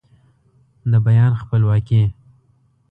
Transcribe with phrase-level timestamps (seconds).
[0.91, 2.03] د بیان خپلواکي